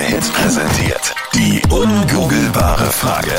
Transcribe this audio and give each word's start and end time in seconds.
Hit 0.00 0.32
präsentiert. 0.32 1.14
Die 1.34 1.60
ungoogelbare 1.70 2.86
Frage. 2.86 3.34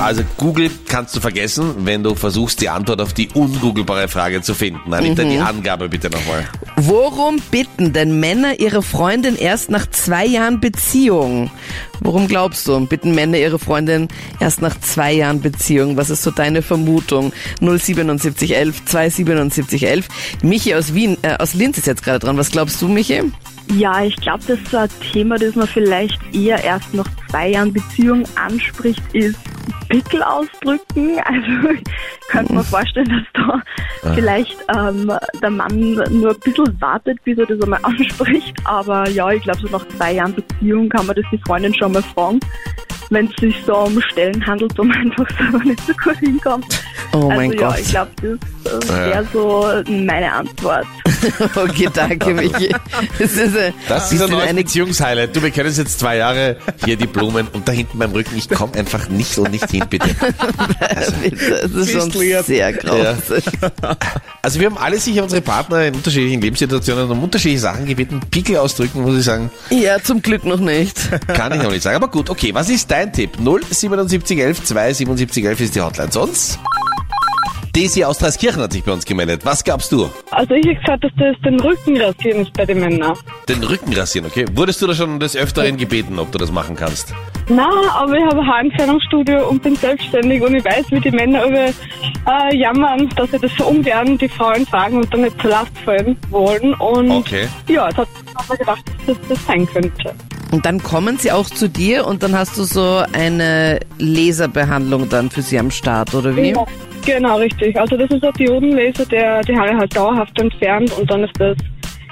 Also 0.00 0.22
Google 0.36 0.70
kannst 0.88 1.14
du 1.16 1.20
vergessen, 1.20 1.86
wenn 1.86 2.02
du 2.02 2.14
versuchst, 2.14 2.60
die 2.60 2.68
Antwort 2.68 3.00
auf 3.00 3.12
die 3.12 3.28
ungoogelbare 3.32 4.08
Frage 4.08 4.42
zu 4.42 4.54
finden. 4.54 4.92
Anita, 4.92 5.22
die 5.22 5.38
Angabe 5.38 5.88
bitte 5.88 6.10
nochmal. 6.10 6.46
Worum 6.76 7.40
bitten 7.50 7.92
denn 7.92 8.18
Männer 8.18 8.58
ihre 8.58 8.82
Freundin 8.82 9.36
erst 9.36 9.70
nach 9.70 9.88
zwei 9.90 10.26
Jahren 10.26 10.60
Beziehung? 10.60 11.50
Worum 12.00 12.26
glaubst 12.26 12.66
du? 12.66 12.86
Bitten 12.86 13.14
Männer 13.14 13.38
ihre 13.38 13.58
Freundin 13.58 14.08
erst 14.40 14.60
nach 14.60 14.78
zwei 14.80 15.12
Jahren 15.12 15.40
Beziehung? 15.40 15.96
Was 15.96 16.10
ist 16.10 16.22
so 16.22 16.32
deine 16.32 16.60
Vermutung? 16.60 17.32
07711 17.60 18.84
27711. 18.84 20.08
Michi 20.42 20.74
aus 20.74 20.92
Wien, 20.92 21.16
äh, 21.22 21.36
aus 21.38 21.54
Linz 21.54 21.78
ist 21.78 21.86
jetzt 21.86 22.02
gerade 22.02 22.18
dran. 22.18 22.36
Was 22.36 22.50
glaubst 22.50 22.82
du, 22.82 22.88
Michi? 22.88 23.22
Ja, 23.76 24.04
ich 24.04 24.16
glaube, 24.16 24.42
das 24.46 24.58
ist 24.58 24.70
so 24.70 24.76
ein 24.76 24.88
Thema, 25.12 25.38
das 25.38 25.54
man 25.54 25.66
vielleicht 25.66 26.18
eher 26.34 26.62
erst 26.62 26.92
nach 26.92 27.08
zwei 27.30 27.50
Jahren 27.50 27.72
Beziehung 27.72 28.24
anspricht, 28.34 29.02
ist 29.14 29.38
Pickel 29.88 30.22
ausdrücken. 30.22 31.20
Also 31.24 31.70
ich 31.70 32.28
könnte 32.28 32.52
mir 32.54 32.64
vorstellen, 32.64 33.08
dass 33.08 33.44
da 33.46 34.14
vielleicht 34.14 34.56
ähm, 34.76 35.12
der 35.40 35.50
Mann 35.50 35.94
nur 36.10 36.30
ein 36.32 36.40
bisschen 36.40 36.80
wartet, 36.80 37.22
bis 37.24 37.38
er 37.38 37.46
das 37.46 37.60
einmal 37.62 37.80
anspricht. 37.82 38.54
Aber 38.64 39.08
ja, 39.10 39.30
ich 39.30 39.42
glaube, 39.42 39.60
so 39.60 39.68
nach 39.68 39.86
zwei 39.96 40.14
Jahren 40.14 40.34
Beziehung 40.34 40.88
kann 40.88 41.06
man 41.06 41.16
das 41.16 41.24
die 41.30 41.40
Freundin 41.46 41.74
schon 41.74 41.92
mal 41.92 42.02
fragen, 42.02 42.40
wenn 43.10 43.26
es 43.26 43.36
sich 43.36 43.56
so 43.64 43.76
um 43.76 44.00
Stellen 44.00 44.44
handelt, 44.46 44.76
wo 44.76 44.84
man 44.84 44.96
einfach 45.10 45.28
selber 45.38 45.58
nicht 45.58 45.80
so 45.80 45.92
gut 45.94 46.16
hinkommt. 46.18 46.83
Oh 47.14 47.28
also 47.28 47.28
mein 47.28 47.52
ja, 47.52 47.68
Gott. 47.68 47.78
ich 47.78 47.88
glaube, 47.88 48.10
das 48.64 48.90
äh, 48.90 48.92
wäre 48.92 49.26
so 49.32 49.68
meine 49.88 50.32
Antwort. 50.32 50.86
Okay, 51.56 51.88
danke, 51.92 52.34
Michi. 52.34 52.74
Das 53.18 53.32
ist, 53.32 53.56
äh, 53.56 53.72
Das 53.88 54.12
ist 54.12 54.20
ein 54.20 54.30
neues 54.30 54.48
eine 54.48 54.62
Beziehungshighlight. 54.62 55.34
Du, 55.34 55.42
wir 55.42 55.50
kennen 55.50 55.70
es 55.70 55.78
jetzt 55.78 55.98
zwei 55.98 56.18
Jahre. 56.18 56.58
Hier 56.84 56.96
die 56.96 57.06
Blumen 57.06 57.48
und 57.48 57.66
da 57.66 57.72
hinten 57.72 57.98
beim 57.98 58.12
Rücken. 58.12 58.36
Ich 58.36 58.46
komme 58.50 58.74
einfach 58.74 59.08
nicht 59.08 59.38
und 59.38 59.50
nicht 59.50 59.70
hin, 59.70 59.84
bitte. 59.88 60.08
Das 60.80 61.70
ist 61.72 61.92
schon 61.92 62.10
Lieb. 62.10 62.44
sehr 62.44 62.72
grausig. 62.74 63.44
Also 64.42 64.60
wir 64.60 64.66
haben 64.66 64.76
alle 64.76 64.98
sicher 64.98 65.22
unsere 65.22 65.40
Partner 65.40 65.86
in 65.86 65.94
unterschiedlichen 65.94 66.40
Lebenssituationen 66.42 67.10
um 67.10 67.22
unterschiedliche 67.22 67.60
Sachen 67.62 67.86
gebeten. 67.86 68.20
Pickel 68.30 68.58
ausdrücken, 68.58 69.00
muss 69.02 69.16
ich 69.18 69.24
sagen, 69.24 69.50
Ja, 69.70 70.02
zum 70.02 70.20
Glück 70.20 70.44
noch 70.44 70.60
nicht. 70.60 70.98
kann 71.28 71.52
ich 71.52 71.62
noch 71.62 71.70
nicht 71.70 71.82
sagen. 71.82 71.96
Aber 71.96 72.08
gut, 72.08 72.28
okay, 72.28 72.52
was 72.52 72.68
ist 72.68 72.90
dein 72.90 73.12
Tipp? 73.12 73.30
07711 73.38 74.66
27711 74.66 75.60
ist 75.60 75.74
die 75.74 75.80
Hotline. 75.80 76.12
Sonst? 76.12 76.58
Daisy 77.74 78.04
aus 78.04 78.18
Dreiskirchen 78.18 78.62
hat 78.62 78.72
sich 78.72 78.84
bei 78.84 78.92
uns 78.92 79.04
gemeldet. 79.04 79.40
Was 79.44 79.64
gabst 79.64 79.90
du? 79.90 80.08
Also 80.30 80.54
ich 80.54 80.64
habe 80.64 80.76
gesagt, 80.76 81.04
dass 81.04 81.10
das 81.18 81.36
den 81.44 81.58
Rücken 81.58 82.00
rasieren 82.00 82.42
ist 82.42 82.52
bei 82.52 82.64
den 82.64 82.78
Männern. 82.78 83.14
Den 83.48 83.64
Rücken 83.64 83.92
rasieren, 83.92 84.28
okay? 84.28 84.44
Wurdest 84.54 84.80
du 84.80 84.86
da 84.86 84.94
schon 84.94 85.18
des 85.18 85.34
Öfteren 85.36 85.76
gebeten, 85.76 86.20
ob 86.20 86.30
du 86.30 86.38
das 86.38 86.52
machen 86.52 86.76
kannst? 86.76 87.12
Na, 87.48 87.68
aber 87.94 88.14
ich 88.16 88.24
habe 88.24 88.40
ein 88.42 88.46
Haarentfernungsstudio 88.46 89.48
und 89.48 89.60
bin 89.64 89.74
selbstständig 89.74 90.40
und 90.40 90.54
ich 90.54 90.64
weiß, 90.64 90.84
wie 90.90 91.00
die 91.00 91.10
Männer 91.10 91.44
über 91.46 91.64
äh, 91.66 92.56
jammern, 92.56 93.08
dass 93.16 93.32
sie 93.32 93.40
das 93.40 93.50
so 93.58 93.64
ungern 93.66 94.18
die 94.18 94.28
Frauen 94.28 94.64
fragen 94.66 94.98
und 94.98 95.12
dann 95.12 95.22
nicht 95.22 95.40
zur 95.40 95.50
Last 95.50 95.72
fallen 95.84 96.16
wollen. 96.30 96.74
Und 96.74 97.10
Okay. 97.10 97.48
ja, 97.68 97.88
jetzt 97.88 97.98
hat 97.98 98.08
man 98.48 98.56
gedacht, 98.58 98.84
dass 99.08 99.16
das 99.28 99.46
sein 99.46 99.66
könnte. 99.66 100.14
Und 100.52 100.64
dann 100.64 100.80
kommen 100.80 101.18
sie 101.18 101.32
auch 101.32 101.46
zu 101.50 101.68
dir 101.68 102.06
und 102.06 102.22
dann 102.22 102.38
hast 102.38 102.56
du 102.56 102.62
so 102.62 103.02
eine 103.12 103.80
Laserbehandlung 103.98 105.08
dann 105.08 105.28
für 105.30 105.42
sie 105.42 105.58
am 105.58 105.72
Start, 105.72 106.14
oder 106.14 106.36
wie? 106.36 106.50
Ja, 106.52 106.64
genau, 107.04 107.36
richtig. 107.38 107.78
Also 107.78 107.96
das 107.96 108.10
ist 108.10 108.24
ein 108.24 108.32
Diodenlaser, 108.34 109.06
der 109.06 109.40
die 109.42 109.56
Haare 109.56 109.76
halt 109.76 109.96
dauerhaft 109.96 110.40
entfernt 110.40 110.92
und 110.98 111.10
dann 111.10 111.24
ist 111.24 111.38
das 111.38 111.56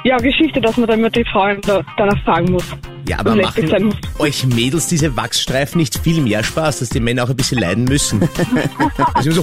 ja 0.04 0.16
Geschichte, 0.18 0.60
dass 0.60 0.76
man 0.76 0.88
dann 0.88 1.00
mit 1.00 1.14
die 1.14 1.24
Frauen 1.24 1.60
da, 1.62 1.82
danach 1.96 2.22
fragen 2.24 2.52
muss. 2.52 2.64
Ja, 3.08 3.18
aber 3.18 3.34
machen 3.34 3.86
muss. 3.86 3.94
euch 4.20 4.46
Mädels 4.46 4.86
diese 4.86 5.16
Wachsstreifen 5.16 5.80
nicht 5.80 5.98
viel 5.98 6.20
mehr 6.20 6.44
Spaß, 6.44 6.80
dass 6.80 6.88
die 6.88 7.00
Männer 7.00 7.24
auch 7.24 7.30
ein 7.30 7.36
bisschen 7.36 7.58
leiden 7.58 7.84
müssen? 7.84 8.28
also 9.14 9.32
so, 9.32 9.42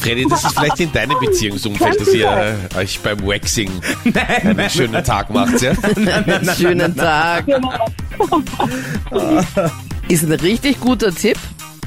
Freddy, 0.00 0.26
das 0.28 0.44
ist 0.44 0.58
vielleicht 0.58 0.80
in 0.80 0.92
deinem 0.92 1.18
Beziehungsumfeld, 1.20 2.00
dass 2.00 2.14
ihr 2.14 2.58
äh, 2.74 2.76
euch 2.78 2.98
beim 3.00 3.20
Waxing 3.24 3.70
einen 4.44 4.70
schönen 4.70 5.04
Tag 5.04 5.30
macht, 5.30 5.60
ja? 5.62 5.74
Schönen 6.54 6.96
Tag. 6.96 7.46
Genau. 7.46 7.86
Ist 10.08 10.24
ein 10.24 10.32
richtig 10.32 10.80
guter 10.80 11.14
Tipp. 11.14 11.38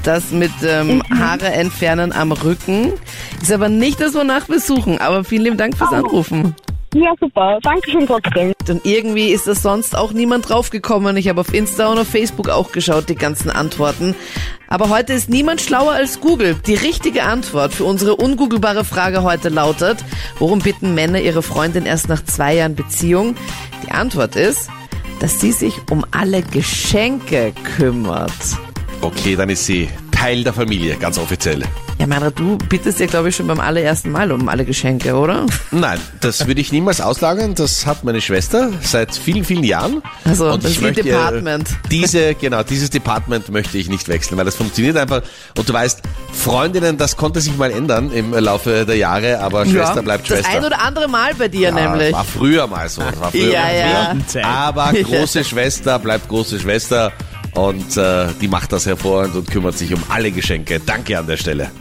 Das 0.06 0.32
mit 0.32 0.52
ähm, 0.64 1.02
Haare 1.10 1.48
entfernen 1.48 2.14
am 2.14 2.32
Rücken. 2.32 2.94
Ist 3.42 3.52
aber 3.52 3.70
nicht 3.70 4.00
das, 4.00 4.14
wonach 4.14 4.48
wir 4.48 4.60
suchen. 4.60 5.00
Aber 5.00 5.24
vielen 5.24 5.44
lieben 5.44 5.58
Dank 5.58 5.76
fürs 5.76 5.92
Anrufen. 5.92 6.56
Ja, 6.94 7.12
super. 7.20 7.58
Dankeschön 7.64 8.06
trotzdem. 8.06 8.54
Und 8.70 8.86
irgendwie 8.86 9.30
ist 9.30 9.48
da 9.48 9.56
sonst 9.56 9.98
auch 9.98 10.14
niemand 10.14 10.48
draufgekommen. 10.48 11.18
Ich 11.18 11.28
habe 11.28 11.42
auf 11.42 11.54
Insta 11.54 11.88
und 11.88 11.98
auf 11.98 12.08
Facebook 12.08 12.50
auch 12.50 12.72
geschaut, 12.72 13.10
die 13.10 13.16
ganzen 13.16 13.50
Antworten. 13.50 14.14
Aber 14.68 14.90
heute 14.90 15.14
ist 15.14 15.28
niemand 15.28 15.60
schlauer 15.60 15.94
als 15.94 16.22
Google. 16.22 16.56
Die 16.68 16.76
richtige 16.76 17.24
Antwort 17.24 17.74
für 17.74 17.84
unsere 17.86 18.16
ungoogelbare 18.16 18.86
Frage 18.86 19.24
heute 19.24 19.50
lautet, 19.50 20.06
worum 20.38 20.60
bitten 20.60 20.94
Männer 20.94 21.20
ihre 21.20 21.42
Freundin 21.42 21.88
erst 21.88 22.10
nach 22.10 22.24
zwei 22.24 22.56
Jahren 22.56 22.76
Beziehung? 22.76 23.36
Die 23.86 23.92
Antwort 23.92 24.36
ist, 24.36 24.70
dass 25.20 25.42
sie 25.42 25.52
sich 25.52 25.82
um 25.90 26.06
alle 26.12 26.44
Geschenke 26.44 27.54
kümmert. 27.76 28.32
Okay, 29.06 29.36
dann 29.36 29.50
ist 29.50 29.66
sie 29.66 29.88
Teil 30.12 30.44
der 30.44 30.54
Familie, 30.54 30.96
ganz 30.96 31.20
offiziell. 31.20 31.62
Ja, 32.00 32.08
Mara, 32.08 32.30
du 32.32 32.58
bittest 32.58 33.00
ja, 33.00 33.06
glaube 33.06 33.30
ich, 33.30 33.36
schon 33.36 33.46
beim 33.48 33.60
allerersten 33.60 34.12
Mal 34.12 34.32
um 34.32 34.50
alle 34.50 34.66
Geschenke, 34.66 35.14
oder? 35.16 35.46
Nein, 35.72 36.00
das 36.22 36.46
würde 36.48 36.60
ich 36.60 36.72
niemals 36.72 37.00
auslagern. 37.00 37.54
Das 37.54 37.86
hat 37.86 38.04
meine 38.04 38.20
Schwester 38.20 38.72
seit 38.82 39.16
vielen, 39.16 39.46
vielen 39.46 39.64
Jahren. 39.64 40.02
Also, 40.24 40.52
Und 40.52 40.64
das 40.64 40.72
ich 40.72 40.82
möchte, 40.82 41.04
Department. 41.04 41.70
Diese, 41.92 42.34
genau, 42.36 42.64
dieses 42.64 42.90
Department 42.90 43.50
möchte 43.50 43.78
ich 43.78 43.88
nicht 43.88 44.08
wechseln, 44.10 44.38
weil 44.38 44.46
das 44.46 44.56
funktioniert 44.56 44.98
einfach. 44.98 45.22
Und 45.58 45.70
du 45.70 45.72
weißt, 45.74 46.02
Freundinnen, 46.34 46.98
das 46.98 47.16
konnte 47.16 47.40
sich 47.40 47.56
mal 47.56 47.70
ändern 47.72 48.12
im 48.12 48.34
Laufe 48.34 48.86
der 48.86 48.98
Jahre, 48.98 49.40
aber 49.40 49.66
Schwester 49.66 50.02
bleibt 50.02 50.30
das 50.30 50.40
Schwester. 50.40 50.58
ein 50.58 50.66
oder 50.66 50.82
andere 50.82 51.08
Mal 51.08 51.36
bei 51.36 51.48
dir 51.48 51.70
Ja, 51.70 51.72
nämlich. 51.72 52.12
War 52.12 52.26
früher 52.26 52.68
mal 52.68 52.90
so. 52.90 53.02
War 53.04 53.32
früher 53.32 53.54
Ja, 53.54 53.62
mal 53.62 53.76
ja. 53.78 54.16
so. 54.28 54.40
Aber 54.40 54.92
große 55.04 55.44
Schwester 55.44 56.00
bleibt 56.00 56.28
große 56.28 56.60
Schwester 56.60 57.14
und 57.56 57.98
äh, 57.98 58.28
die 58.40 58.48
macht 58.48 58.72
das 58.72 58.86
hervorragend 58.86 59.36
und 59.36 59.50
kümmert 59.50 59.78
sich 59.78 59.94
um 59.94 60.04
alle 60.10 60.32
Geschenke. 60.32 60.80
Danke 60.86 61.18
an 61.18 61.28
der 61.28 61.38
Stelle. 61.38 61.72